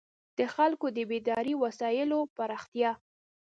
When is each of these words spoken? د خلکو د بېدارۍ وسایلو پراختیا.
د 0.37 0.39
خلکو 0.55 0.87
د 0.97 0.99
بېدارۍ 1.09 1.53
وسایلو 1.63 2.19
پراختیا. 2.35 2.91